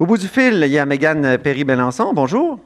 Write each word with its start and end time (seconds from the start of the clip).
Au 0.00 0.06
bout 0.06 0.16
du 0.16 0.28
fil, 0.28 0.62
il 0.64 0.72
y 0.72 0.78
a 0.78 0.86
Mégane 0.86 1.36
Perry-Belançon. 1.36 2.14
Bonjour. 2.14 2.58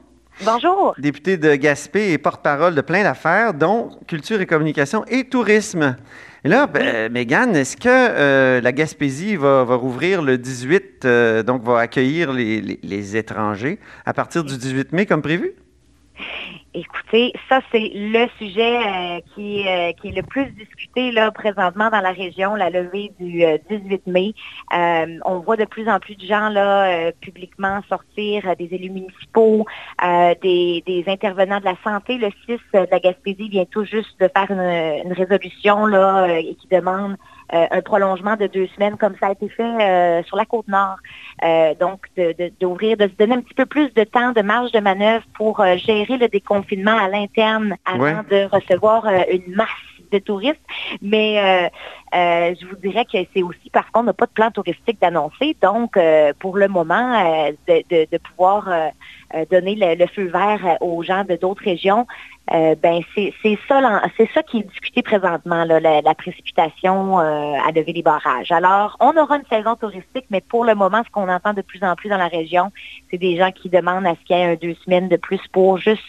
Bonjour. 0.45 0.95
Députée 0.97 1.35
de 1.35 1.53
Gaspé 1.55 2.13
et 2.13 2.17
porte-parole 2.17 2.75
de 2.75 2.79
plein 2.79 3.03
d'affaires, 3.03 3.53
dont 3.53 3.89
culture 4.07 4.39
et 4.39 4.45
communication 4.45 5.03
et 5.09 5.25
tourisme. 5.25 5.97
Et 6.45 6.47
là, 6.47 6.65
ben, 6.65 7.11
Mégane, 7.11 7.53
est-ce 7.57 7.75
que 7.75 7.89
euh, 7.89 8.61
la 8.61 8.71
Gaspésie 8.71 9.35
va, 9.35 9.63
rouvrir 9.63 10.21
le 10.21 10.37
18, 10.37 11.03
euh, 11.03 11.43
donc 11.43 11.61
va 11.63 11.79
accueillir 11.79 12.31
les 12.31 13.17
étrangers 13.17 13.79
à 14.05 14.13
partir 14.13 14.45
du 14.45 14.57
18 14.57 14.93
mai 14.93 15.05
comme 15.05 15.21
prévu? 15.21 15.55
Écoutez, 16.77 17.31
ça 17.47 17.61
c'est 17.71 17.89
le 17.93 18.27
sujet 18.37 18.75
euh, 18.75 19.19
qui, 19.33 19.65
euh, 19.65 19.93
qui, 19.93 20.09
est 20.09 20.15
le 20.15 20.23
plus 20.23 20.47
discuté 20.47 21.13
là 21.13 21.31
présentement 21.31 21.89
dans 21.89 22.01
la 22.01 22.11
région, 22.11 22.53
la 22.53 22.69
levée 22.69 23.13
du 23.17 23.45
18 23.69 23.93
euh, 24.05 24.11
mai. 24.11 24.33
on 25.23 25.39
voit 25.39 25.55
de 25.55 25.63
plus 25.63 25.87
en 25.87 26.01
plus 26.01 26.15
de 26.15 26.25
gens 26.25 26.49
là 26.49 27.13
publiquement 27.13 27.79
sortir, 27.87 28.57
des 28.57 28.67
élus 28.73 28.89
municipaux, 28.89 29.65
des, 30.01 30.83
des, 30.85 31.05
intervenants 31.07 31.61
de 31.61 31.65
la 31.65 31.77
santé. 31.81 32.17
Le 32.17 32.29
6 32.45 32.59
de 32.73 32.87
la 32.91 32.99
Gaspésie 32.99 33.47
vient 33.47 33.65
tout 33.65 33.85
juste 33.85 34.19
de 34.19 34.27
faire 34.35 34.51
une, 34.51 35.05
une 35.05 35.13
résolution 35.13 35.85
là 35.85 36.27
et 36.27 36.55
qui 36.55 36.67
demande 36.67 37.15
euh, 37.53 37.67
un 37.69 37.81
prolongement 37.81 38.35
de 38.35 38.47
deux 38.47 38.67
semaines 38.75 38.97
comme 38.97 39.15
ça 39.19 39.27
a 39.27 39.31
été 39.31 39.47
fait 39.49 39.63
euh, 39.63 40.23
sur 40.23 40.35
la 40.35 40.45
côte 40.45 40.67
nord. 40.67 40.97
Euh, 41.43 41.75
donc, 41.75 42.07
d'ouvrir, 42.59 42.97
de, 42.97 43.07
se 43.07 43.13
donner 43.13 43.35
un 43.35 43.41
petit 43.41 43.53
peu 43.53 43.67
plus 43.67 43.93
de 43.93 44.03
temps, 44.03 44.31
de 44.31 44.41
marge 44.41 44.71
de 44.71 44.79
manœuvre 44.79 45.23
pour 45.35 45.63
gérer 45.77 46.17
le 46.17 46.27
déconfinement 46.27 46.97
à 46.97 47.07
l'interne 47.07 47.75
avant 47.85 48.23
de 48.29 48.47
recevoir 48.51 49.05
une 49.31 49.55
masse 49.55 49.67
de 50.11 50.19
touristes. 50.19 50.59
Mais 51.01 51.69
je 52.13 52.65
vous 52.65 52.75
dirais 52.77 53.05
que 53.05 53.17
c'est 53.33 53.43
aussi 53.43 53.69
parce 53.71 53.89
qu'on 53.91 54.03
n'a 54.03 54.13
pas 54.13 54.25
de 54.25 54.31
plan 54.31 54.49
touristique 54.49 54.99
d'annoncer. 54.99 55.55
Donc, 55.61 55.99
pour 56.39 56.57
le 56.57 56.67
moment, 56.67 57.47
de, 57.67 58.17
pouvoir 58.17 58.69
donner 59.51 59.75
le, 59.75 60.07
feu 60.07 60.27
vert 60.27 60.77
aux 60.81 61.03
gens 61.03 61.23
de 61.25 61.35
d'autres 61.35 61.63
régions, 61.63 62.07
euh, 62.53 62.75
ben 62.75 63.01
c'est 63.15 63.33
ça 63.67 64.01
c'est 64.17 64.29
ça 64.31 64.43
qui 64.43 64.59
est 64.59 64.63
discuté 64.69 65.01
présentement 65.01 65.65
la, 65.65 66.15
précipitation 66.15 67.19
euh, 67.19 67.53
à 67.65 67.71
lever 67.71 67.93
les 67.93 68.03
barrages. 68.03 68.51
Alors 68.51 68.97
on 68.99 69.17
aura 69.17 69.37
une 69.37 69.45
saison 69.49 69.75
touristique, 69.75 70.25
mais 70.29 70.41
pour 70.41 70.63
le 70.63 70.75
moment, 70.75 71.01
ce 71.03 71.09
qu'on 71.09 71.27
entend 71.27 71.53
de 71.53 71.63
plus 71.63 71.83
en 71.83 71.95
plus 71.95 72.09
dans 72.09 72.17
la 72.17 72.27
région, 72.27 72.71
c'est 73.09 73.17
des 73.17 73.37
gens 73.37 73.51
qui 73.51 73.69
demandent 73.69 74.05
à 74.05 74.15
ce 74.15 74.25
qu'il 74.25 74.37
y 74.37 74.39
ait 74.39 74.51
un 74.51 74.55
deux 74.55 74.75
semaines 74.85 75.09
de 75.09 75.17
plus 75.17 75.41
pour 75.51 75.77
juste 75.77 76.03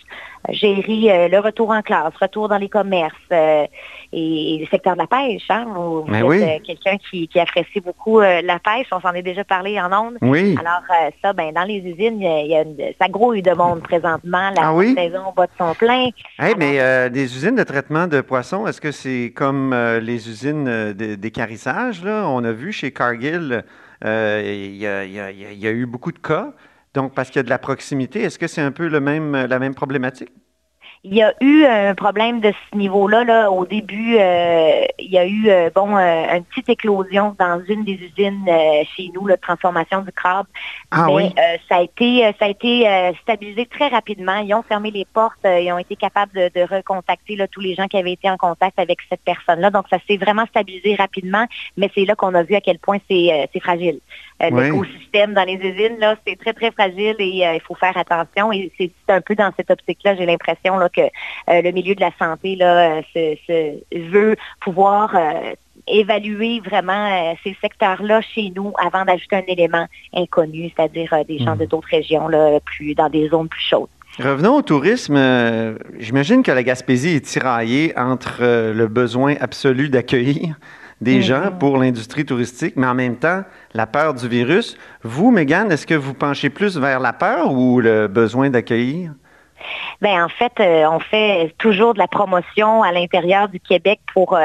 gérer 0.50 1.10
euh, 1.10 1.28
le 1.28 1.38
retour 1.38 1.70
en 1.70 1.82
classe, 1.82 2.12
retour 2.20 2.48
dans 2.48 2.58
les 2.58 2.68
commerces 2.68 3.14
et, 3.30 4.58
le 4.60 4.66
secteur 4.66 4.94
de 4.94 5.00
la 5.00 5.06
pêche. 5.06 5.46
Hein, 5.50 5.66
oui. 5.76 6.40
quelqu'un 6.64 6.96
qui, 7.10 7.28
apprécie 7.38 7.80
beaucoup 7.80 8.20
la 8.20 8.58
pêche, 8.58 8.86
on 8.92 9.00
s'en 9.00 9.12
est 9.12 9.22
déjà 9.22 9.44
parlé 9.44 9.80
en 9.80 9.92
ondes. 9.92 10.16
Oui. 10.22 10.56
Alors 10.58 10.82
ça, 11.22 11.32
ben 11.32 11.52
dans 11.52 11.64
les 11.64 11.78
usines, 11.78 12.20
il 12.20 12.46
y 12.46 12.56
a, 12.56 12.62
une, 12.62 12.76
ça 13.00 13.08
grouille 13.08 13.42
de 13.42 13.52
monde 13.52 13.82
présentement. 13.82 14.50
La 14.56 14.70
ah 14.70 14.94
saison 14.94 15.32
bat 15.36 15.46
de 15.46 15.52
son 15.58 15.74
plein. 15.74 16.10
Hey, 16.38 16.54
mais 16.56 16.80
euh, 16.80 17.08
des 17.08 17.36
usines 17.36 17.54
de 17.54 17.62
traitement 17.62 18.06
de 18.06 18.20
poissons, 18.20 18.66
est-ce 18.66 18.80
que 18.80 18.92
c'est 18.92 19.32
comme 19.34 19.72
euh, 19.72 20.00
les 20.00 20.28
usines 20.28 20.68
euh, 20.68 20.92
d'écarissage? 20.92 22.04
Là? 22.04 22.26
On 22.28 22.44
a 22.44 22.52
vu 22.52 22.72
chez 22.72 22.92
Cargill, 22.92 23.64
il 24.04 24.76
y, 24.76 24.86
a 24.86 25.70
eu 25.70 25.86
beaucoup 25.86 26.12
de 26.12 26.18
cas. 26.18 26.52
Donc, 26.96 27.12
parce 27.12 27.28
qu'il 27.28 27.36
y 27.36 27.40
a 27.40 27.42
de 27.42 27.50
la 27.50 27.58
proximité, 27.58 28.22
est-ce 28.22 28.38
que 28.38 28.46
c'est 28.46 28.62
un 28.62 28.72
peu 28.72 28.88
le 28.88 29.00
même, 29.00 29.32
la 29.32 29.58
même 29.58 29.74
problématique? 29.74 30.30
Il 31.08 31.14
y 31.14 31.22
a 31.22 31.32
eu 31.40 31.64
un 31.64 31.94
problème 31.94 32.40
de 32.40 32.52
ce 32.52 32.76
niveau-là. 32.76 33.22
Là. 33.22 33.48
Au 33.52 33.64
début, 33.64 34.16
euh, 34.18 34.84
il 34.98 35.12
y 35.12 35.18
a 35.18 35.24
eu 35.24 35.48
euh, 35.48 35.70
bon 35.72 35.96
euh, 35.96 36.36
une 36.36 36.42
petite 36.42 36.68
éclosion 36.68 37.36
dans 37.38 37.62
une 37.68 37.84
des 37.84 37.92
usines 37.92 38.44
chez 38.96 39.10
nous, 39.14 39.24
la 39.28 39.36
transformation 39.36 40.02
du 40.02 40.10
crabe. 40.10 40.46
Ah, 40.90 41.06
Mais 41.14 41.32
ça 41.68 41.76
a 41.76 41.82
été 41.82 42.34
ça 42.40 42.46
a 42.46 42.48
été 42.48 43.12
stabilisé 43.22 43.66
très 43.66 43.86
rapidement. 43.86 44.38
Ils 44.38 44.52
ont 44.54 44.62
fermé 44.62 44.90
les 44.90 45.04
portes, 45.04 45.44
ils 45.44 45.72
ont 45.72 45.78
été 45.78 45.94
capables 45.94 46.32
de, 46.32 46.62
recontacter 46.68 47.36
là, 47.36 47.46
tous 47.46 47.60
les 47.60 47.76
gens 47.76 47.86
qui 47.86 47.98
avaient 47.98 48.14
été 48.14 48.28
en 48.28 48.36
contact 48.36 48.76
avec 48.80 48.98
cette 49.08 49.22
personne-là. 49.24 49.70
Donc 49.70 49.84
ça 49.88 49.98
s'est 50.08 50.16
vraiment 50.16 50.46
stabilisé 50.46 50.96
rapidement. 50.96 51.46
Mais 51.76 51.88
c'est 51.94 52.04
là 52.04 52.16
qu'on 52.16 52.34
a 52.34 52.42
vu 52.42 52.56
à 52.56 52.60
quel 52.60 52.80
point 52.80 52.98
c'est 53.08 53.60
fragile. 53.62 54.00
L'écosystème 54.40 55.34
dans 55.34 55.44
les 55.44 55.54
usines, 55.54 55.98
là, 55.98 56.16
c'est 56.26 56.36
très, 56.36 56.52
très 56.52 56.72
fragile 56.72 57.14
et 57.20 57.44
il 57.54 57.60
faut 57.60 57.74
faire 57.76 57.96
attention. 57.96 58.52
Et 58.52 58.72
c'est 58.76 58.90
un 59.08 59.20
peu 59.20 59.36
dans 59.36 59.52
cette 59.56 59.70
optique-là, 59.70 60.16
j'ai 60.16 60.26
l'impression 60.26 60.76
que 60.96 61.02
euh, 61.02 61.62
le 61.62 61.70
milieu 61.72 61.94
de 61.94 62.00
la 62.00 62.10
santé 62.18 62.56
là, 62.56 63.02
euh, 63.16 63.74
veut 63.92 64.36
pouvoir 64.60 65.14
euh, 65.14 65.54
évaluer 65.86 66.60
vraiment 66.60 67.34
ces 67.44 67.56
secteurs-là 67.60 68.20
chez 68.20 68.52
nous 68.54 68.72
avant 68.78 69.04
d'ajouter 69.04 69.36
un 69.36 69.44
élément 69.46 69.86
inconnu, 70.14 70.72
c'est-à-dire 70.74 71.14
des 71.28 71.38
gens 71.38 71.54
de 71.54 71.64
hmm. 71.64 71.68
d'autres 71.68 71.88
régions, 71.90 72.28
là, 72.28 72.58
plus 72.60 72.94
dans 72.94 73.08
des 73.08 73.28
zones 73.28 73.48
plus 73.48 73.60
chaudes. 73.60 73.88
Revenons 74.18 74.56
au 74.56 74.62
tourisme. 74.62 75.18
J'imagine 75.98 76.42
que 76.42 76.50
la 76.50 76.62
Gaspésie 76.62 77.16
est 77.16 77.24
tiraillée 77.24 77.92
entre 77.98 78.72
le 78.72 78.86
besoin 78.88 79.34
absolu 79.40 79.90
d'accueillir 79.90 80.56
des 81.00 81.20
gens 81.20 81.46
mm-hmm. 81.46 81.58
pour 81.58 81.76
l'industrie 81.76 82.24
touristique, 82.24 82.74
mais 82.76 82.86
en 82.86 82.94
même 82.94 83.16
temps, 83.16 83.42
la 83.74 83.86
peur 83.86 84.14
du 84.14 84.28
virus. 84.28 84.76
Vous, 85.02 85.30
Megan, 85.30 85.70
est-ce 85.70 85.86
que 85.86 85.94
vous 85.94 86.14
penchez 86.14 86.50
plus 86.50 86.78
vers 86.78 87.00
la 87.00 87.12
peur 87.12 87.52
ou 87.52 87.80
le 87.80 88.08
besoin 88.08 88.50
d'accueillir? 88.50 89.12
Ben 90.00 90.24
en 90.24 90.28
fait, 90.28 90.52
euh, 90.60 90.88
on 90.90 91.00
fait 91.00 91.54
toujours 91.58 91.94
de 91.94 91.98
la 91.98 92.08
promotion 92.08 92.82
à 92.82 92.92
l'intérieur 92.92 93.48
du 93.48 93.60
Québec 93.60 94.00
pour 94.12 94.34
euh, 94.34 94.38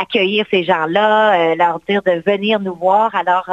accueillir 0.00 0.46
ces 0.50 0.64
gens-là, 0.64 1.52
euh, 1.52 1.54
leur 1.54 1.80
dire 1.88 2.02
de 2.02 2.22
venir 2.24 2.60
nous 2.60 2.74
voir. 2.74 3.14
Alors, 3.14 3.50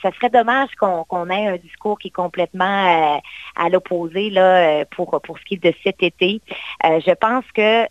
ça 0.00 0.12
serait 0.12 0.30
dommage 0.30 0.68
qu'on 0.78 1.30
ait 1.30 1.48
un 1.48 1.56
discours 1.56 1.98
qui 1.98 2.08
est 2.08 2.12
complètement 2.12 3.20
à 3.56 3.68
l'opposé 3.68 4.32
pour 4.92 5.20
pour 5.22 5.38
ce 5.38 5.44
qui 5.44 5.54
est 5.54 5.64
de 5.64 5.74
cet 5.82 6.04
été. 6.04 6.40
je 6.84 7.14
pense 7.14 7.44
que 7.52 7.84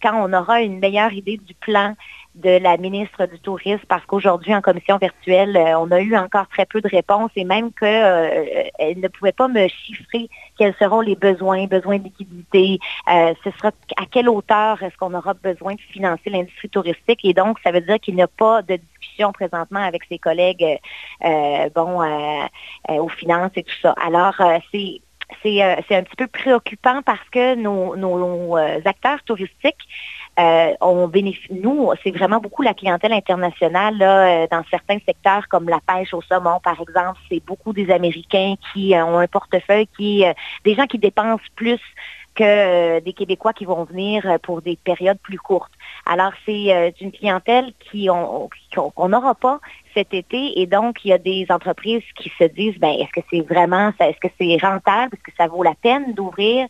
quand 0.00 0.14
on 0.14 0.32
aura 0.32 0.62
une 0.62 0.78
meilleure 0.78 1.12
idée 1.12 1.36
du 1.36 1.52
plan 1.52 1.94
de 2.34 2.58
la 2.58 2.76
ministre 2.78 3.26
du 3.26 3.38
Tourisme 3.38 3.84
parce 3.88 4.04
qu'aujourd'hui, 4.06 4.54
en 4.54 4.62
commission 4.62 4.96
virtuelle, 4.96 5.56
euh, 5.56 5.78
on 5.78 5.90
a 5.90 6.00
eu 6.00 6.16
encore 6.16 6.48
très 6.48 6.64
peu 6.64 6.80
de 6.80 6.88
réponses 6.88 7.30
et 7.36 7.44
même 7.44 7.72
qu'elle 7.72 8.70
euh, 8.80 8.94
ne 8.96 9.08
pouvait 9.08 9.32
pas 9.32 9.48
me 9.48 9.68
chiffrer 9.68 10.30
quels 10.56 10.74
seront 10.76 11.00
les 11.00 11.14
besoins, 11.14 11.66
besoins 11.66 11.98
de 11.98 12.04
liquidité, 12.04 12.78
euh, 13.12 13.34
ce 13.44 13.50
sera 13.50 13.68
à 13.96 14.06
quelle 14.10 14.28
hauteur 14.28 14.82
est-ce 14.82 14.96
qu'on 14.96 15.12
aura 15.12 15.34
besoin 15.34 15.74
de 15.74 15.80
financer 15.80 16.30
l'industrie 16.30 16.70
touristique 16.70 17.20
et 17.24 17.34
donc 17.34 17.58
ça 17.62 17.70
veut 17.70 17.82
dire 17.82 18.00
qu'il 18.00 18.14
n'y 18.14 18.22
a 18.22 18.28
pas 18.28 18.62
de 18.62 18.76
discussion 18.76 19.32
présentement 19.32 19.80
avec 19.80 20.04
ses 20.04 20.18
collègues 20.18 20.78
bon 21.74 22.00
aux 22.88 23.08
finances 23.08 23.52
et 23.56 23.62
tout 23.62 23.74
ça. 23.82 23.94
Alors 24.02 24.34
c'est 24.72 25.00
c'est 25.42 25.62
un 25.62 26.02
petit 26.02 26.16
peu 26.16 26.26
préoccupant 26.26 27.00
parce 27.02 27.26
que 27.30 27.54
nos, 27.54 27.96
nos 27.96 28.56
acteurs 28.84 29.22
touristiques 29.24 29.86
euh, 30.40 30.72
on 30.80 31.08
bénéficie, 31.08 31.52
nous, 31.52 31.90
c'est 32.02 32.10
vraiment 32.10 32.38
beaucoup 32.38 32.62
la 32.62 32.72
clientèle 32.72 33.12
internationale 33.12 33.98
là, 33.98 34.44
euh, 34.44 34.46
dans 34.50 34.62
certains 34.70 34.98
secteurs 35.04 35.46
comme 35.48 35.68
la 35.68 35.78
pêche 35.86 36.14
au 36.14 36.22
saumon, 36.22 36.58
par 36.60 36.80
exemple. 36.80 37.20
C'est 37.30 37.44
beaucoup 37.44 37.74
des 37.74 37.90
Américains 37.90 38.54
qui 38.72 38.94
euh, 38.94 39.04
ont 39.04 39.18
un 39.18 39.26
portefeuille, 39.26 39.88
qui 39.96 40.24
des 40.64 40.74
gens 40.74 40.86
qui 40.86 40.98
dépensent 40.98 41.44
plus 41.54 41.80
que 42.34 43.00
des 43.00 43.12
Québécois 43.12 43.52
qui 43.52 43.66
vont 43.66 43.84
venir 43.84 44.38
pour 44.42 44.62
des 44.62 44.78
périodes 44.82 45.18
plus 45.18 45.38
courtes. 45.38 45.72
Alors, 46.06 46.32
c'est 46.46 46.94
une 47.02 47.12
clientèle 47.12 47.74
qui 47.90 48.08
qu'on 48.74 49.08
n'aura 49.10 49.34
pas 49.34 49.60
cet 49.92 50.14
été 50.14 50.58
et 50.58 50.66
donc 50.66 51.04
il 51.04 51.08
y 51.08 51.12
a 51.12 51.18
des 51.18 51.44
entreprises 51.50 52.02
qui 52.16 52.32
se 52.38 52.44
disent 52.44 52.78
ben 52.78 52.92
est-ce 52.92 53.12
que 53.12 53.26
c'est 53.30 53.42
vraiment 53.42 53.92
est-ce 54.00 54.18
que 54.18 54.32
c'est 54.40 54.56
rentable, 54.66 55.14
est-ce 55.14 55.30
que 55.30 55.36
ça 55.36 55.46
vaut 55.46 55.62
la 55.62 55.74
peine 55.74 56.14
d'ouvrir? 56.14 56.68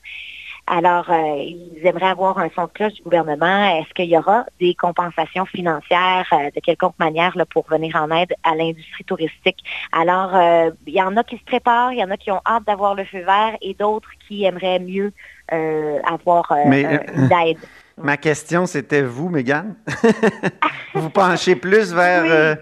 Alors, 0.66 1.10
euh, 1.10 1.36
ils 1.38 1.84
aimeraient 1.84 2.06
avoir 2.06 2.38
un 2.38 2.48
son 2.54 2.64
de 2.64 2.70
cloche 2.72 2.94
du 2.94 3.02
gouvernement. 3.02 3.78
Est-ce 3.78 3.92
qu'il 3.94 4.08
y 4.08 4.16
aura 4.16 4.46
des 4.60 4.74
compensations 4.74 5.44
financières 5.44 6.26
euh, 6.32 6.50
de 6.54 6.60
quelconque 6.60 6.98
manière 6.98 7.36
là, 7.36 7.44
pour 7.44 7.66
venir 7.68 7.96
en 7.96 8.10
aide 8.10 8.32
à 8.44 8.54
l'industrie 8.54 9.04
touristique? 9.04 9.58
Alors, 9.90 10.34
euh, 10.34 10.70
il 10.86 10.94
y 10.94 11.02
en 11.02 11.16
a 11.16 11.24
qui 11.24 11.36
se 11.36 11.44
préparent, 11.44 11.92
il 11.92 11.98
y 11.98 12.04
en 12.04 12.10
a 12.10 12.16
qui 12.16 12.30
ont 12.30 12.40
hâte 12.46 12.64
d'avoir 12.64 12.94
le 12.94 13.04
feu 13.04 13.20
vert 13.20 13.56
et 13.60 13.74
d'autres 13.74 14.08
qui 14.26 14.44
aimeraient 14.44 14.78
mieux 14.78 15.12
avoir 16.04 16.50
une 16.52 16.72
aide. 16.72 17.58
Ma 17.98 18.16
question, 18.16 18.64
c'était 18.64 19.02
vous, 19.02 19.28
Mégane. 19.28 19.74
vous 20.94 21.10
penchez 21.10 21.56
plus 21.56 21.92
vers 21.92 22.56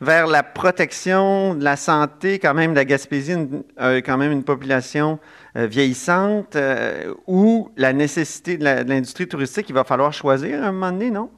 vers 0.00 0.26
la 0.26 0.42
protection 0.42 1.54
de 1.54 1.64
la 1.64 1.76
santé, 1.76 2.38
quand 2.38 2.54
même, 2.54 2.72
de 2.72 2.76
la 2.76 2.84
Gaspésie, 2.84 3.36
quand 3.78 4.16
même 4.16 4.32
une 4.32 4.44
population 4.44 5.18
euh, 5.56 5.66
vieillissante 5.66 6.56
euh, 6.56 7.14
ou 7.26 7.70
la 7.76 7.92
nécessité 7.92 8.56
de 8.56 8.64
l'industrie 8.64 9.28
touristique, 9.28 9.68
il 9.68 9.74
va 9.74 9.84
falloir 9.84 10.12
choisir 10.12 10.62
à 10.62 10.66
un 10.66 10.72
moment 10.72 10.92
donné, 10.92 11.10
non? 11.10 11.30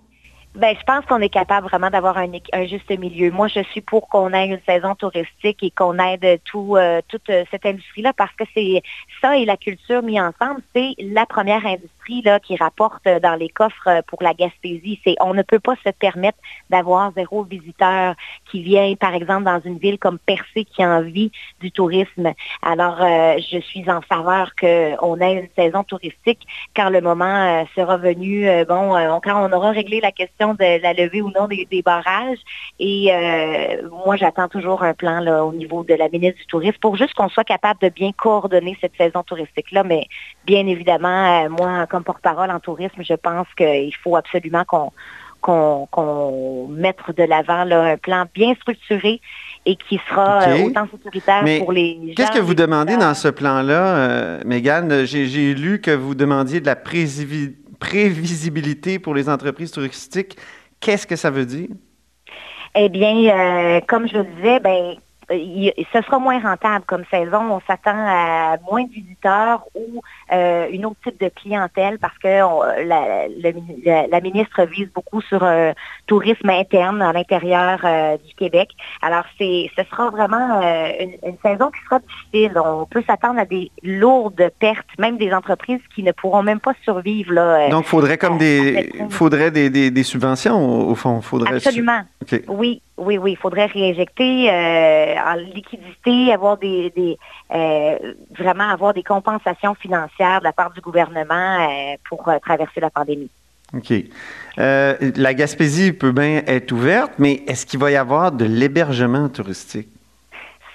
Ben, 0.55 0.75
je 0.75 0.83
pense 0.85 1.05
qu'on 1.05 1.21
est 1.21 1.29
capable 1.29 1.69
vraiment 1.69 1.91
d'avoir 1.91 2.17
un, 2.17 2.31
juste 2.65 2.89
milieu. 2.99 3.31
Moi, 3.31 3.49
je 3.49 3.61
suis 3.65 3.83
pour 3.83 4.09
qu'on 4.09 4.33
ait 4.33 4.47
une 4.47 4.61
saison 4.67 4.95
touristique 4.95 5.63
et 5.63 5.71
qu'on 5.71 5.99
aide 5.99 6.41
tout, 6.47 6.77
euh, 6.77 7.03
toute 7.09 7.31
cette 7.51 7.67
industrie-là 7.67 8.15
parce 8.15 8.33
que 8.37 8.45
c'est 8.55 8.83
ça 9.21 9.37
et 9.37 9.45
la 9.45 9.59
culture 9.59 10.03
mis 10.03 10.19
ensemble, 10.19 10.63
c'est 10.75 10.95
la 10.99 11.27
première 11.27 11.67
industrie 11.67 11.96
l'industrie 12.07 12.23
là 12.23 12.41
qui 12.41 12.57
rapporte 12.57 13.05
dans 13.23 13.35
les 13.35 13.49
coffres 13.49 14.03
pour 14.07 14.23
la 14.23 14.35
Gaspésie. 14.35 15.01
C'est 15.05 15.17
on 15.21 15.35
ne 15.35 15.43
peut 15.43 15.59
pas 15.59 15.75
se 15.85 15.91
permettre 15.91 16.39
d'avoir 16.71 17.13
zéro 17.15 17.45
visiteur 17.45 18.15
qui 18.51 18.63
vient, 18.63 18.95
par 18.95 19.15
exemple, 19.15 19.45
dans 19.45 19.61
une 19.65 19.79
ville 19.79 19.99
comme 19.99 20.19
Percé 20.19 20.65
qui 20.65 20.83
a 20.83 20.89
envie 20.89 21.31
du 21.61 21.71
tourisme. 21.71 22.33
Alors, 22.63 22.99
euh, 23.01 23.39
je 23.39 23.59
suis 23.59 23.89
en 23.91 24.01
faveur 24.01 24.55
qu'on 24.57 25.21
ait 25.21 25.35
une 25.35 25.49
saison 25.57 25.85
touristique 25.85 26.47
quand 26.75 26.91
le 26.91 27.01
moment 27.01 27.25
euh, 27.25 27.65
sera 27.75 27.97
venu. 27.97 28.49
Euh, 28.49 28.65
bon, 28.65 28.95
quand 29.23 29.49
on 29.49 29.53
aura 29.53 29.71
réglé 29.71 30.01
la 30.01 30.13
question 30.13 30.55
de 30.55 30.83
la 30.83 30.93
levée 30.93 31.23
ou 31.23 31.31
non 31.31 31.47
des, 31.47 31.67
barrages. 31.85 32.39
Et 32.79 33.11
moi, 34.05 34.17
j'attends 34.17 34.49
toujours 34.49 34.83
un 34.83 34.95
plan 34.95 35.21
là, 35.21 35.45
au 35.45 35.53
niveau 35.53 35.85
de 35.85 35.95
la 35.95 36.09
ministre 36.09 36.39
du 36.39 36.47
Tourisme 36.47 36.79
pour 36.81 36.97
juste 36.97 37.15
qu'on 37.15 37.29
soit 37.29 37.45
capable 37.45 37.81
de 37.81 37.89
bien 37.89 38.13
coordonner 38.13 38.77
cette 38.81 38.97
saison 38.97 39.23
touristique-là. 39.23 39.85
Mais 39.85 40.07
bien 40.45 40.67
évidemment, 40.67 41.49
moi, 41.51 41.87
comme 41.97 42.05
porte-parole 42.05 42.51
en 42.51 42.61
tourisme, 42.61 43.03
je 43.03 43.15
pense 43.15 43.47
qu'il 43.57 43.95
faut 44.03 44.17
absolument 44.17 44.65
qu'on 44.67 44.93
qu'on 45.41 46.69
mette 46.69 46.99
de 47.17 47.23
l'avant 47.23 47.71
un 47.71 47.97
plan 47.97 48.27
bien 48.35 48.55
structuré 48.57 49.23
et 49.65 49.77
qui 49.77 49.99
sera 50.09 50.43
euh, 50.43 50.65
autant 50.65 50.89
sécuritaire 50.91 51.45
pour 51.61 51.73
les 51.73 51.95
gens. 52.09 52.15
Qu'est-ce 52.17 52.33
que 52.33 52.41
vous 52.41 52.55
demandez 52.55 52.97
dans 52.97 53.15
ce 53.15 53.29
plan-là, 53.29 53.97
euh, 53.97 54.41
Mégane? 54.45 55.05
J'ai 55.05 55.55
lu 55.55 55.81
que 55.81 55.93
vous 55.93 56.17
demandiez 56.17 56.61
de 56.61 56.67
la 56.67 56.75
prévisibilité 56.75 58.99
pour 58.99 59.15
les 59.15 59.29
entreprises 59.29 59.71
touristiques. 59.71 60.37
Qu'est-ce 60.81 61.07
que 61.07 61.15
ça 61.15 61.31
veut 61.31 61.47
dire? 61.47 61.69
Eh 62.75 62.89
bien, 62.89 63.15
euh, 63.15 63.81
comme 63.87 64.09
je 64.09 64.17
le 64.19 64.25
disais, 64.25 64.59
ben, 64.59 64.97
ce 65.29 66.03
sera 66.03 66.19
moins 66.19 66.41
rentable 66.41 66.85
comme 66.87 67.05
saison. 67.11 67.51
On 67.51 67.61
s'attend 67.67 67.97
à 67.97 68.57
moins 68.71 68.85
de 68.85 68.93
visiteurs 68.93 69.65
ou 69.75 70.01
euh, 70.33 70.69
une 70.71 70.87
autre 70.87 70.97
type 71.05 71.21
de 71.21 71.29
clientèle 71.29 71.99
parce 71.99 72.17
que 72.19 72.29
la, 72.87 74.21
ministre 74.21 74.65
vise 74.65 74.89
beaucoup 74.95 75.21
sur 75.21 75.43
un 75.43 75.73
tourisme 76.07 76.51
interne 76.51 77.03
à 77.03 77.13
l'intérieur 77.13 77.81
euh, 77.85 78.17
du 78.19 78.35
Québec. 78.35 78.71
Alors, 79.03 79.25
c'est 79.39 79.71
ce 79.77 79.83
sera 79.91 80.11
vraiment 80.11 80.61
euh, 80.63 80.91
une, 81.23 81.37
saison 81.43 81.71
qui 81.71 81.83
sera 81.85 82.01
difficile. 82.01 82.59
On 82.59 82.87
peut 82.87 83.03
s'attendre 83.07 83.41
à 83.41 83.45
des 83.45 83.71
lourdes 83.83 84.51
pertes, 84.59 84.87
même 84.99 85.17
des 85.17 85.33
entreprises 85.33 85.81
qui 85.95 86.03
ne 86.03 86.13
pourront 86.13 86.43
même 86.43 86.61
pas 86.61 86.73
survivre. 86.83 87.33
Là, 87.33 87.69
Donc, 87.69 87.85
faudrait 87.85 88.19
comme 88.19 88.39
des 88.39 88.93
faudrait 89.11 89.51
des, 89.51 89.71
des, 89.91 90.03
subventions 90.03 90.89
au 90.89 90.95
fond. 90.95 91.21
Faudrait 91.21 91.57
Absolument. 91.57 92.03
Oui, 92.49 92.83
oui, 92.99 93.19
oui, 93.19 93.33
il 93.33 93.37
faudrait 93.37 93.67
réinjecter 93.67 94.51
euh, 94.51 95.15
en 95.17 95.35
liquidité, 95.35 96.33
avoir 96.33 96.57
des, 96.57 97.19
euh, 97.55 98.13
vraiment 98.39 98.71
avoir 98.71 98.95
des 98.95 99.03
compensations 99.03 99.75
financières 99.75 100.41
de 100.41 100.45
la 100.45 100.53
part 100.53 100.73
du 100.73 100.81
gouvernement 100.81 101.59
euh, 101.61 101.97
pour 102.09 102.31
traverser 102.43 102.81
la 102.81 102.91
pandémie. 102.91 103.31
OK. 103.75 103.93
la 104.57 105.35
Gaspésie 105.35 105.93
peut 105.93 106.13
bien 106.13 106.43
être 106.47 106.71
ouverte, 106.73 107.13
mais 107.19 107.43
est-ce 107.49 107.67
qu'il 107.67 107.81
va 107.81 107.91
y 107.91 107.97
avoir 107.97 108.31
de 108.31 108.45
l'hébergement 108.45 109.29
touristique? 109.29 109.89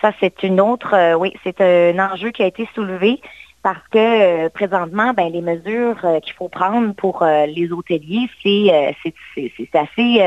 Ça, 0.01 0.12
c'est 0.19 0.44
une 0.44 0.59
autre, 0.59 1.15
oui, 1.15 1.33
c'est 1.44 1.62
un 1.62 1.97
enjeu 2.12 2.31
qui 2.31 2.44
a 2.44 2.47
été 2.47 2.67
soulevé 2.75 3.21
parce 3.63 3.88
que 3.92 4.48
présentement, 4.50 5.13
ben, 5.13 5.31
les 5.31 5.42
mesures 5.42 6.00
qu'il 6.24 6.34
faut 6.34 6.50
prendre 6.50 6.94
pour 6.96 7.24
les 7.24 7.72
hôteliers, 7.72 8.30
c'est 8.44 9.69
assez 9.74 10.19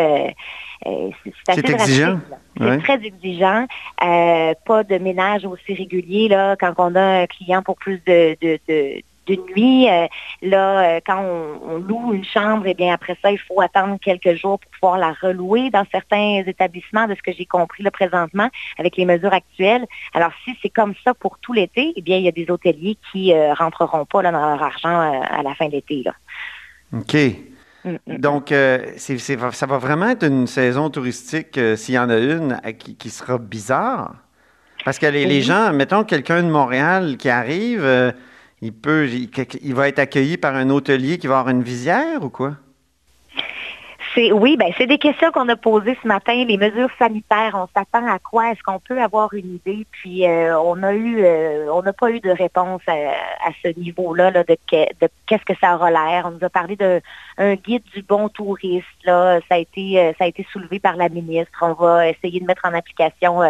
euh, 0.87 1.11
c'est 1.47 1.71
exigeant. 1.71 2.21
C'est 2.59 2.79
très 2.79 3.05
exigeant. 3.05 3.67
Euh, 4.03 4.55
pas 4.67 4.85
de 4.85 4.99
ménage 4.99 5.45
aussi 5.45 5.75
régulier 5.75 6.29
là, 6.29 6.57
quand 6.57 6.75
on 6.79 6.95
a 6.95 7.23
un 7.23 7.27
client 7.27 7.63
pour 7.63 7.77
plus 7.77 8.03
de, 8.07 8.37
de, 8.41 9.03
nuit. 9.33 9.89
Euh, 9.89 10.07
là, 10.43 11.01
quand 11.01 11.21
on, 11.21 11.79
loue 11.79 12.13
une 12.13 12.25
chambre, 12.25 12.65
eh 12.67 12.75
bien 12.75 12.95
après 12.95 13.17
ça, 13.23 13.31
il 13.31 13.39
faut 13.39 13.61
attendre 13.61 13.99
quelques 14.01 14.35
jours 14.35 14.59
pour 14.59 14.71
pouvoir 14.73 14.99
la 14.99 15.13
relouer 15.13 15.71
dans 15.71 15.85
certains 15.91 16.43
établissements, 16.47 17.07
de 17.07 17.15
ce 17.15 17.23
que 17.23 17.33
j'ai 17.33 17.47
compris 17.47 17.83
là, 17.83 17.91
présentement, 17.91 18.49
avec 18.79 18.97
les 18.97 19.05
mesures 19.05 19.33
actuelles. 19.33 19.87
Alors, 20.13 20.31
si 20.45 20.57
c'est 20.63 20.69
comme 20.69 20.95
ça 21.05 21.15
pour 21.15 21.39
tout 21.39 21.53
l'été, 21.53 21.93
eh 21.97 22.03
bien, 22.03 22.17
il 22.17 22.25
y 22.25 22.29
a 22.29 22.33
des 22.33 22.51
hôteliers 22.51 22.97
qui 23.13 23.33
ne 23.33 23.55
rentreront 23.55 24.05
pas 24.05 24.23
là, 24.23 24.33
dans 24.33 24.41
leur 24.41 24.63
argent 24.63 25.23
à 25.23 25.43
la 25.43 25.55
fin 25.55 25.67
de 25.67 25.73
l'été. 25.73 26.05
OK. 26.93 27.17
Mm, 27.85 27.97
mm. 28.07 28.19
Donc, 28.19 28.53
euh, 28.53 28.93
ça 28.97 29.67
va 29.67 29.79
vraiment 29.79 30.09
être 30.09 30.25
une 30.25 30.47
saison 30.47 30.91
touristique, 30.91 31.59
euh, 31.59 31.77
s'il 31.77 31.95
y 31.95 31.99
en 31.99 32.11
a 32.11 32.19
une, 32.19 32.61
qui, 32.99 33.11
sera 33.11 33.39
bizarre? 33.39 34.15
Parce 34.85 34.99
que 34.99 35.07
les, 35.07 35.41
gens, 35.41 35.73
mettons 35.73 36.05
quelqu'un 36.05 36.43
de 36.43 36.49
Montréal 36.49 37.17
qui 37.17 37.31
arrive, 37.31 37.85
euh, 37.85 38.13
il 38.65 38.73
peut, 38.73 39.07
il, 39.07 39.75
va 39.75 39.89
être 39.89 39.99
accueilli 39.99 40.39
par 40.39 40.55
un 40.55 40.71
hôtelier 40.71 41.19
qui 41.19 41.27
va 41.27 41.39
avoir 41.39 41.55
une 41.55 41.63
visière 41.63 42.23
ou 42.23 42.31
quoi? 42.31 42.53
oui, 44.33 44.57
ben 44.57 44.71
c'est 44.79 44.87
des 44.87 44.99
questions 44.99 45.33
qu'on 45.33 45.49
a 45.49 45.57
posées 45.57 45.99
ce 46.01 46.07
matin. 46.07 46.45
Les 46.45 46.57
mesures 46.57 46.89
sanitaires, 47.01 47.55
on 47.55 47.67
s'attend 47.77 48.07
à 48.07 48.21
quoi? 48.21 48.53
Est-ce 48.53 48.63
qu'on 48.63 48.79
peut 48.79 49.03
avoir 49.03 49.35
une 49.35 49.57
idée? 49.57 49.85
Puis 49.91 50.25
euh, 50.25 50.57
on 50.61 50.83
a 50.85 50.95
eu, 50.95 51.25
euh, 51.25 51.67
on 51.73 51.83
n'a 51.83 51.93
pas 51.93 52.13
eu 52.13 52.21
de 52.21 52.31
réponse 52.31 52.81
à, 52.87 53.51
ce 53.63 53.77
niveau-là 53.77 54.31
de, 54.31 54.57
qu'est-ce 54.69 55.45
que 55.45 55.59
ça 55.61 55.75
aura 55.75 55.91
l'air. 55.91 56.27
On 56.27 56.31
nous 56.31 56.45
a 56.45 56.49
parlé 56.49 56.77
d'un 56.77 57.55
guide 57.57 57.83
du 57.93 58.03
bon 58.03 58.29
touriste. 58.29 58.87
Là, 59.05 59.41
ça 59.49 59.57
a 59.57 59.59
été, 59.59 59.99
euh, 59.99 60.13
ça 60.17 60.25
a 60.25 60.29
été 60.29 60.47
soulevé 60.53 60.79
par 60.79 60.97
la 60.97 61.09
ministre. 61.09 61.59
On 61.61 61.73
va 61.73 62.09
essayer 62.09 62.39
de 62.39 62.47
mettre 62.47 62.63
en 62.65 62.73
application 62.73 63.41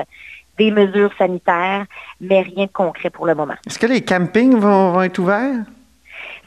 des 0.58 0.70
mesures 0.70 1.10
sanitaires, 1.18 1.86
mais 2.20 2.42
rien 2.42 2.66
de 2.66 2.72
concret 2.72 3.10
pour 3.10 3.26
le 3.26 3.34
moment. 3.34 3.54
Est-ce 3.66 3.78
que 3.78 3.86
les 3.86 4.02
campings 4.02 4.56
vont 4.56 5.02
être 5.02 5.18
ouverts? 5.18 5.64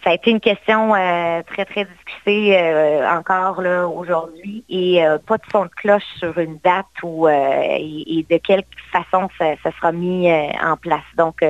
Ça 0.04 0.12
a 0.12 0.14
été 0.14 0.32
une 0.32 0.40
question 0.40 0.96
euh, 0.96 1.42
très, 1.44 1.66
très 1.66 1.86
discutée 1.86 2.58
euh, 2.58 3.10
encore 3.10 3.62
là 3.62 3.88
aujourd'hui 3.88 4.64
et 4.70 5.06
euh, 5.06 5.18
pas 5.18 5.38
de 5.38 5.44
son 5.52 5.66
de 5.66 5.70
cloche 5.76 6.06
sur 6.18 6.38
une 6.38 6.60
date 6.64 6.86
ou 7.04 7.28
et, 7.28 8.26
de 8.30 8.38
quelle 8.38 8.64
façon 8.92 9.28
ça, 9.38 9.56
sera 9.64 9.92
mis 9.92 10.32
en 10.32 10.78
place. 10.78 11.02
Donc, 11.18 11.44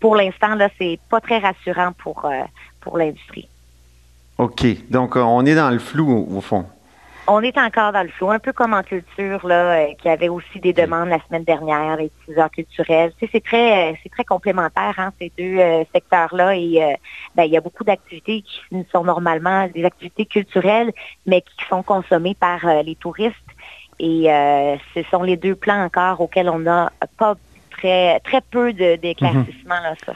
pour 0.00 0.16
l'instant, 0.16 0.54
là, 0.56 0.68
c'est 0.78 0.98
pas 1.08 1.20
très 1.20 1.38
rassurant 1.38 1.92
pour, 1.96 2.28
pour 2.80 2.98
l'industrie. 2.98 3.48
OK. 4.38 4.66
Donc, 4.90 5.16
on 5.16 5.46
est 5.46 5.54
dans 5.54 5.70
le 5.70 5.78
flou 5.78 6.26
au 6.30 6.40
fond. 6.40 6.66
On 7.28 7.42
est 7.42 7.58
encore 7.58 7.90
dans 7.90 8.04
le 8.04 8.08
flou, 8.08 8.30
un 8.30 8.38
peu 8.38 8.52
comme 8.52 8.72
en 8.72 8.84
culture, 8.84 9.44
là, 9.46 9.78
euh, 9.78 9.94
qui 10.00 10.08
avait 10.08 10.28
aussi 10.28 10.60
des 10.60 10.72
demandes 10.72 11.08
la 11.08 11.18
semaine 11.26 11.42
dernière, 11.42 11.96
les 11.96 12.06
utilisateurs 12.20 12.50
culturels. 12.52 13.12
Tu 13.18 13.26
sais, 13.26 13.30
c'est 13.32 13.44
très, 13.44 13.90
euh, 13.90 13.96
c'est 14.02 14.10
très 14.10 14.24
complémentaire, 14.24 14.94
hein, 14.98 15.12
ces 15.20 15.32
deux 15.36 15.58
euh, 15.58 15.82
secteurs-là. 15.92 16.56
Et 16.56 16.96
ben, 17.34 17.42
il 17.42 17.50
y 17.50 17.56
a 17.56 17.60
beaucoup 17.60 17.82
d'activités 17.82 18.42
qui 18.42 18.86
sont 18.92 19.02
normalement 19.02 19.66
des 19.74 19.84
activités 19.84 20.26
culturelles, 20.26 20.92
mais 21.26 21.40
qui 21.40 21.66
sont 21.68 21.82
consommées 21.82 22.36
par 22.36 22.64
les 22.84 22.94
touristes. 22.94 23.34
Et 23.98 24.28
ce 24.94 25.02
sont 25.10 25.22
les 25.22 25.36
deux 25.36 25.56
plans 25.56 25.84
encore 25.84 26.20
auxquels 26.20 26.48
on 26.48 26.58
n'a 26.58 26.92
pas 27.18 27.34
très, 27.70 28.20
très 28.20 28.40
peu 28.40 28.72
d'éclaircissement 28.72 29.74
mm 29.74 29.96
sur 30.04 30.14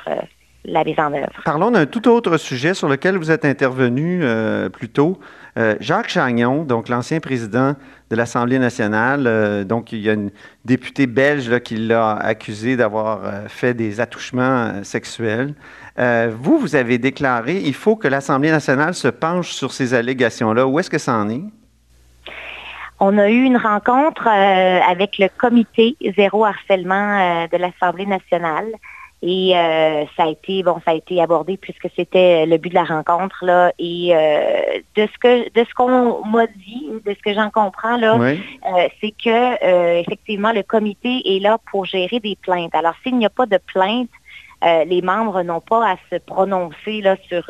la 0.65 0.85
mise 0.85 0.99
en 0.99 1.13
œuvre. 1.13 1.41
Parlons 1.45 1.71
d'un 1.71 1.87
tout 1.87 2.09
autre 2.09 2.37
sujet 2.37 2.75
sur 2.75 2.89
lequel 2.89 3.17
vous 3.17 3.31
êtes 3.31 3.45
intervenu 3.45 4.23
plus 4.73 4.89
tôt. 4.89 5.19
Euh, 5.59 5.75
Jacques 5.81 6.09
Chagnon, 6.09 6.65
donc 6.65 6.89
l'ancien 6.89 7.21
président 7.21 7.75
de 8.11 8.17
l'Assemblée 8.17 8.59
nationale, 8.59 9.27
euh, 9.27 9.65
donc 9.65 9.93
il 9.93 9.99
y 9.99 10.09
a 10.09 10.13
une 10.13 10.31
députée 10.65 11.07
belge 11.07 11.61
qui 11.61 11.77
l'a 11.77 12.13
accusé 12.13 12.77
d'avoir 12.77 13.25
euh, 13.25 13.49
fait 13.49 13.75
des 13.75 14.01
attouchements 14.01 14.85
sexuels. 14.85 15.55
vous, 15.99 16.59
vous 16.59 16.77
avez 16.77 16.99
déclaré 16.99 17.61
il 17.63 17.75
faut 17.75 17.97
que 17.97 18.09
l'Assemblée 18.09 18.51
nationale 18.51 18.95
se 18.95 19.09
penche 19.09 19.51
sur 19.51 19.73
ces 19.73 19.93
allégations-là. 19.93 20.67
Où 20.67 20.79
est-ce 20.79 20.89
que 20.89 20.99
ça 20.99 21.15
en 21.15 21.29
est? 21.29 21.43
On 23.01 23.19
a 23.19 23.29
eu 23.29 23.43
une 23.43 23.57
rencontre 23.57 24.29
avec 24.29 25.19
le 25.19 25.29
comité 25.37 25.97
zéro 26.17 26.45
harcèlement 26.45 27.47
de 27.53 27.57
l'Assemblée 27.57 28.07
nationale. 28.07 28.67
Et 29.23 29.55
euh, 29.55 30.07
ça 30.17 30.25
a 30.25 30.29
été 30.29 30.63
bon, 30.63 30.81
ça 30.85 30.93
a 30.93 30.95
été 30.95 31.21
abordé 31.21 31.59
puisque 31.59 31.89
c'était 31.95 32.47
le 32.47 32.57
but 32.57 32.71
de 32.71 32.75
la 32.75 32.85
rencontre 32.85 33.45
là. 33.45 33.71
Et 33.79 34.17
euh, 34.17 34.79
de 34.97 35.07
ce 35.07 35.19
que 35.19 35.49
de 35.51 35.67
ce 35.69 35.75
qu'on 35.75 36.25
m'a 36.25 36.47
dit, 36.47 36.89
de 37.05 37.13
ce 37.13 37.23
que 37.23 37.35
j'en 37.35 37.51
comprends 37.51 37.99
là, 37.99 38.19
euh, 38.19 38.89
c'est 39.01 39.13
que 39.13 40.01
effectivement 40.01 40.53
le 40.53 40.63
comité 40.63 41.37
est 41.37 41.41
là 41.41 41.59
pour 41.71 41.85
gérer 41.85 42.19
des 42.21 42.37
plaintes. 42.37 42.75
Alors 42.75 42.95
s'il 43.03 43.19
n'y 43.19 43.27
a 43.27 43.31
pas 43.31 43.45
de 43.45 43.59
plainte, 43.59 44.09
les 44.63 45.03
membres 45.03 45.43
n'ont 45.43 45.61
pas 45.61 45.93
à 45.93 45.97
se 46.11 46.17
prononcer 46.17 47.03
là 47.03 47.17
sur 47.29 47.45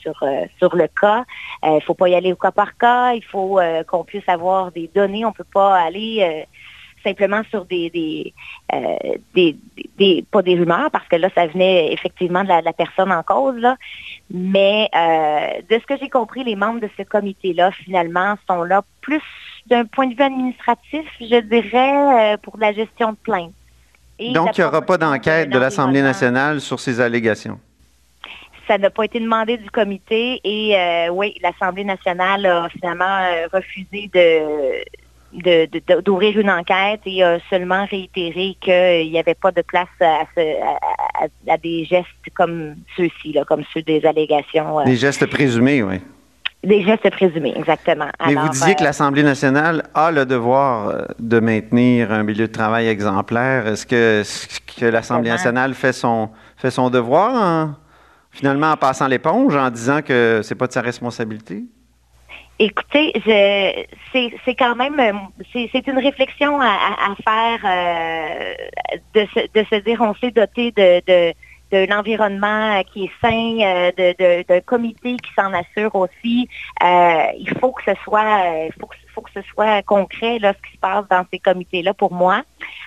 sur 0.00 0.24
sur 0.58 0.74
le 0.74 0.88
cas. 0.88 1.24
Il 1.62 1.82
faut 1.82 1.94
pas 1.94 2.08
y 2.08 2.16
aller 2.16 2.32
au 2.32 2.36
cas 2.36 2.50
par 2.50 2.76
cas. 2.76 3.12
Il 3.12 3.24
faut 3.24 3.60
qu'on 3.86 4.02
puisse 4.02 4.28
avoir 4.28 4.72
des 4.72 4.90
données. 4.92 5.24
On 5.24 5.32
peut 5.32 5.44
pas 5.44 5.76
aller 5.76 6.46
simplement 7.02 7.42
sur 7.50 7.64
des, 7.64 8.32
euh, 8.72 8.78
des, 9.34 9.56
des, 9.98 10.24
pas 10.30 10.42
des 10.42 10.54
rumeurs, 10.54 10.90
parce 10.90 11.06
que 11.08 11.16
là, 11.16 11.28
ça 11.34 11.46
venait 11.46 11.92
effectivement 11.92 12.42
de 12.42 12.48
la, 12.48 12.72
personne 12.72 13.12
en 13.12 13.22
cause, 13.22 13.56
là. 13.56 13.76
mais 14.30 14.88
euh, 14.94 15.60
de 15.68 15.80
ce 15.80 15.86
que 15.86 15.98
j'ai 15.98 16.08
compris, 16.08 16.44
les 16.44 16.56
membres 16.56 16.80
de 16.80 16.88
ce 16.96 17.02
comité-là, 17.02 17.70
finalement, 17.72 18.36
sont 18.48 18.62
là 18.62 18.82
plus 19.00 19.22
d'un 19.66 19.84
point 19.84 20.06
de 20.06 20.14
vue 20.14 20.22
administratif, 20.22 21.04
je 21.20 21.40
dirais, 21.40 22.34
euh, 22.34 22.36
pour 22.38 22.58
la 22.58 22.72
gestion 22.72 23.12
de 23.12 23.16
plaintes. 23.16 23.52
Donc, 24.32 24.56
il 24.56 24.60
n'y 24.60 24.66
aura 24.66 24.82
pas 24.82 24.98
d'enquête 24.98 25.50
de 25.50 25.58
l'Assemblée 25.58 26.02
nationale 26.02 26.60
sur 26.60 26.80
ces 26.80 27.00
allégations? 27.00 27.58
ça 28.68 28.78
n'a 28.78 28.90
pas 28.90 29.04
été 29.04 29.18
demandé 29.18 29.58
du 29.58 29.68
comité 29.70 30.40
et 30.44 31.10
oui, 31.10 31.34
l'Assemblée 31.42 31.82
nationale 31.82 32.46
a 32.46 32.68
finalement 32.68 33.20
refusé 33.52 34.08
de 34.14 34.84
d'ouvrir 35.32 36.38
une 36.38 36.50
enquête 36.50 37.00
et 37.06 37.22
a 37.22 37.38
seulement 37.48 37.86
réitéré 37.86 38.56
qu'il 38.60 39.10
n'y 39.10 39.18
avait 39.18 39.34
pas 39.34 39.50
de 39.50 39.62
place 39.62 39.88
à, 40.00 41.58
des 41.58 41.84
gestes 41.84 42.06
comme 42.34 42.76
ceux-ci, 42.96 43.36
comme 43.46 43.62
ceux 43.72 43.82
des 43.82 44.04
allégations. 44.04 44.84
Des 44.84 44.96
gestes 44.96 45.26
présumés, 45.26 45.82
oui. 45.82 46.00
Des 46.62 46.84
gestes 46.84 47.10
présumés, 47.10 47.54
exactement. 47.56 48.08
Mais 48.24 48.34
vous 48.34 48.48
disiez 48.50 48.76
que 48.76 48.84
l'Assemblée 48.84 49.24
nationale 49.24 49.82
a 49.94 50.12
le 50.12 50.24
devoir 50.24 50.88
euh, 50.88 51.04
de 51.18 51.40
maintenir 51.40 52.12
un 52.12 52.22
milieu 52.22 52.46
de 52.46 52.52
travail 52.52 52.86
exemplaire. 52.86 53.66
Est-ce 53.66 53.84
que, 53.84 54.22
que 54.78 54.86
l'Assemblée 54.86 55.30
nationale 55.30 55.74
fait 55.74 55.92
son, 55.92 56.30
fait 56.56 56.70
son 56.70 56.88
devoir 56.88 57.80
finalement 58.30 58.72
en 58.72 58.76
passant 58.76 59.08
l'éponge, 59.08 59.56
en 59.56 59.70
disant 59.70 60.02
que 60.02 60.40
c'est 60.42 60.54
pas 60.54 60.68
de 60.68 60.72
sa 60.72 60.82
responsabilité? 60.82 61.64
Écoutez, 62.58 63.12
c'est 63.24 64.54
quand 64.54 64.76
même, 64.76 65.28
c'est 65.52 65.86
une 65.86 65.98
réflexion 65.98 66.60
à, 66.60 67.14
faire 67.24 67.60
euh, 67.64 68.54
de, 69.14 69.26
se, 69.26 69.40
de, 69.52 69.80
dire 69.80 70.00
on 70.00 70.14
s'est 70.14 70.30
doté 70.30 70.70
de 70.72 71.34
d'un 71.72 71.98
environnement 71.98 72.78
euh, 72.78 72.82
qui 72.92 73.04
est 73.04 73.10
sain, 73.20 73.90
euh, 73.98 74.44
d'un 74.44 74.60
comité 74.60 75.16
qui 75.16 75.32
s'en 75.34 75.52
assure 75.54 75.94
aussi. 75.94 76.48
Euh, 76.82 77.24
il 77.38 77.50
faut 77.58 77.72
que 77.72 77.82
ce 77.84 77.94
soit, 78.04 78.68
faut 78.78 78.88
faut 79.14 79.20
que 79.20 79.30
ce 79.34 79.42
soit 79.50 79.82
concret 79.82 80.38
là, 80.38 80.54
ce 80.54 80.70
qui 80.70 80.74
se 80.74 80.80
passe 80.80 81.04
dans 81.10 81.26
ces 81.30 81.38
comités-là 81.38 81.92
pour 81.92 82.12
moi. 82.14 82.42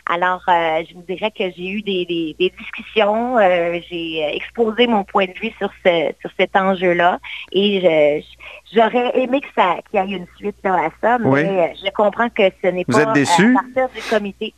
Alors, 0.08 0.42
je 0.48 0.94
vous 0.96 1.04
dirais 1.04 1.30
que 1.30 1.44
j'ai 1.56 1.70
eu 1.70 1.82
des, 1.84 2.36
discussions, 2.40 3.38
j'ai 3.38 4.36
exposé 4.36 4.88
mon 4.88 5.04
point 5.04 5.26
de 5.26 5.34
vue 5.34 5.54
sur 5.60 5.70
ce 5.86 6.14
sur 6.22 6.32
cet 6.40 6.56
enjeu-là, 6.56 7.20
et 7.52 8.24
j'aurais 8.76 9.18
aimé 9.20 9.42
que 9.42 9.48
ça 9.56 9.78
qu'il 9.90 10.00
y 10.00 10.14
ait 10.14 10.18
une 10.18 10.28
suite 10.38 10.58
à 10.66 10.90
ça, 11.02 11.18
mais 11.20 11.74
je 11.84 11.90
comprends 11.92 12.30
que 12.30 12.44
ce 12.64 12.68
n'est 12.68 12.86
pas 12.86 13.02
à 13.02 13.06
partir 13.06 13.90
du 13.96 14.02
comité. 14.10 14.54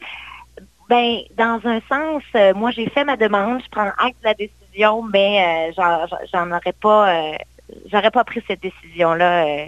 Ben, 0.90 1.18
dans 1.38 1.60
un 1.66 1.82
sens, 1.90 2.24
euh, 2.36 2.54
moi 2.54 2.72
j'ai 2.72 2.90
fait 2.90 3.04
ma 3.04 3.18
demande, 3.18 3.62
je 3.62 3.70
prends 3.70 3.88
acte 3.98 4.16
de 4.22 4.26
la 4.26 4.34
décision, 4.34 5.04
mais 5.04 5.70
euh, 5.78 5.84
j'en 6.32 6.50
aurais 6.50 6.74
pas 6.82 7.10
euh, 7.14 7.32
j'aurais 7.92 8.12
pas 8.12 8.24
pris 8.24 8.42
cette 8.48 8.62
décision-là 8.62 9.66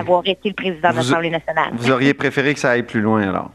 avoir 0.00 0.22
été 0.24 0.48
le 0.48 0.54
président 0.54 0.90
de 0.90 0.96
l'Assemblée 0.96 1.28
nationale. 1.28 1.72
Vous 1.74 1.90
auriez 1.90 2.14
préféré 2.14 2.54
que 2.54 2.60
ça 2.60 2.70
aille 2.70 2.84
plus 2.84 3.02
loin 3.02 3.28
alors? 3.28 3.50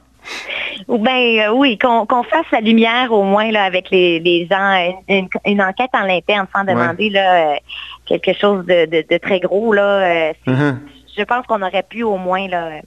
Ben 0.88 1.50
oui, 1.54 1.78
qu'on 1.78 2.06
fasse 2.24 2.46
la 2.52 2.62
lumière 2.62 3.12
au 3.12 3.24
moins 3.24 3.52
là, 3.52 3.64
avec 3.64 3.90
les, 3.90 4.48
gens, 4.50 4.94
une, 5.08 5.62
enquête 5.62 5.90
en 5.94 6.04
l'interne 6.04 6.48
sans 6.56 6.64
demander 6.64 7.10
là, 7.10 7.58
quelque 8.06 8.34
chose 8.34 8.66
de, 8.66 9.18
très 9.18 9.40
gros. 9.40 9.74
Là, 9.74 10.32
uh-huh. 10.32 10.76
Je 11.18 11.24
pense 11.24 11.46
qu'on 11.48 11.62
aurait 11.62 11.84
pu 11.84 12.04
au 12.04 12.18
moins 12.18 12.48
là, 12.48 12.82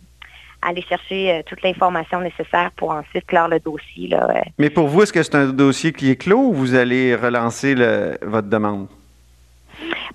aller 0.63 0.83
chercher 0.83 1.33
euh, 1.33 1.43
toute 1.45 1.63
l'information 1.63 2.21
nécessaire 2.21 2.71
pour 2.77 2.91
ensuite 2.91 3.27
clore 3.27 3.49
le 3.49 3.61
dossier. 3.61 4.09
Là, 4.09 4.43
Mais 4.59 4.71
pour 4.71 4.87
vous, 4.87 5.03
est-ce 5.03 5.13
que 5.13 5.23
c'est 5.23 5.35
un 5.35 5.47
dossier 5.47 5.93
qui 5.93 6.11
est 6.11 6.17
clos 6.17 6.39
ou 6.39 6.53
vous 6.53 6.75
allez 6.75 7.15
relancer 7.15 7.75
votre 8.23 8.49
demande? 8.49 8.87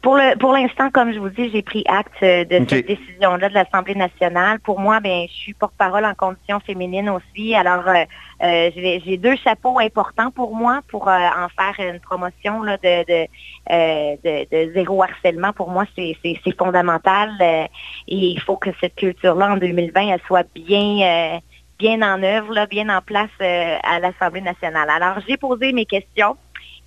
Pour 0.01 0.15
le 0.15 0.37
pour 0.37 0.53
l'instant, 0.53 0.89
comme 0.91 1.13
je 1.13 1.19
vous 1.19 1.29
dis, 1.29 1.49
j'ai 1.51 1.61
pris 1.61 1.83
acte 1.87 2.21
euh, 2.21 2.45
de 2.45 2.65
cette 2.67 2.87
décision-là 2.87 3.49
de 3.49 3.53
l'Assemblée 3.53 3.95
nationale. 3.95 4.59
Pour 4.59 4.79
moi, 4.79 4.99
bien, 4.99 5.25
je 5.27 5.33
suis 5.33 5.53
porte-parole 5.53 6.05
en 6.05 6.13
condition 6.13 6.59
féminine 6.59 7.09
aussi. 7.09 7.55
Alors, 7.55 7.87
euh, 7.87 8.05
euh, 8.43 8.69
j'ai 8.75 9.17
deux 9.17 9.35
chapeaux 9.37 9.79
importants 9.79 10.31
pour 10.31 10.55
moi 10.55 10.81
pour 10.89 11.07
en 11.07 11.47
faire 11.49 11.75
une 11.79 11.99
promotion 11.99 12.61
là, 12.61 12.77
de, 12.77 13.27
de, 13.69 14.73
zéro 14.73 15.01
harcèlement. 15.03 15.53
Pour 15.53 15.69
moi, 15.69 15.85
c'est 15.95 16.15
fondamental. 16.57 17.31
et 17.41 17.67
il 18.07 18.39
faut 18.41 18.57
que 18.57 18.69
cette 18.79 18.95
culture-là, 18.95 19.53
en 19.53 19.57
2020, 19.57 20.13
elle 20.13 20.21
soit 20.27 20.47
bien 20.53 21.39
bien 21.77 22.01
en 22.01 22.23
œuvre, 22.23 22.53
là, 22.53 22.67
bien 22.67 22.87
en 22.87 23.01
place 23.01 23.29
à 23.39 23.99
l'Assemblée 23.99 24.41
nationale. 24.41 24.89
Alors, 24.89 25.17
j'ai 25.27 25.37
posé 25.37 25.73
mes 25.73 25.85
questions. 25.85 26.37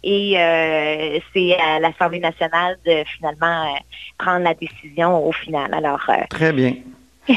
Et 0.05 0.38
euh, 0.38 1.19
c'est 1.33 1.55
à 1.55 1.81
l'Assemblée 1.81 2.21
nationale 2.21 2.78
de 2.87 3.02
finalement 3.17 3.64
euh, 3.64 3.78
prendre 4.17 4.45
la 4.45 4.55
décision 4.55 5.26
au 5.26 5.33
final. 5.33 5.73
Alors, 5.75 6.00
euh, 6.09 6.23
Très 6.31 6.52
bien. 6.52 6.75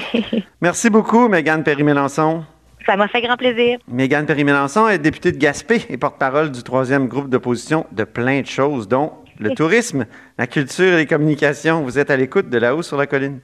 Merci 0.61 0.89
beaucoup, 0.89 1.27
Mégane 1.27 1.63
Perry-Mélenchon. 1.63 2.45
Ça 2.85 2.95
m'a 2.95 3.07
fait 3.07 3.21
grand 3.21 3.37
plaisir. 3.37 3.79
Mégane 3.87 4.25
Perry-Mélenchon 4.25 4.87
est 4.87 4.99
députée 4.99 5.31
de 5.31 5.37
Gaspé 5.37 5.81
et 5.89 5.97
porte-parole 5.97 6.51
du 6.51 6.63
troisième 6.63 7.07
groupe 7.07 7.29
d'opposition 7.29 7.85
de 7.91 8.03
plein 8.03 8.41
de 8.41 8.47
choses, 8.47 8.87
dont 8.87 9.13
le 9.39 9.49
tourisme, 9.55 10.05
la 10.37 10.47
culture 10.47 10.93
et 10.93 10.97
les 10.97 11.05
communications. 11.05 11.81
Vous 11.81 11.99
êtes 11.99 12.09
à 12.09 12.17
l'écoute 12.17 12.49
de 12.49 12.57
là-haut 12.57 12.83
sur 12.83 12.97
la 12.97 13.07
colline. 13.07 13.39